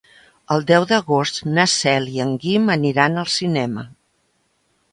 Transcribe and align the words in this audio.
El 0.53 0.63
deu 0.69 0.85
d'agost 0.91 1.35
na 1.57 1.65
Cel 1.73 2.09
i 2.15 2.23
en 2.25 2.33
Guim 2.45 2.73
aniran 2.77 3.23
al 3.25 3.31
cinema. 3.35 3.87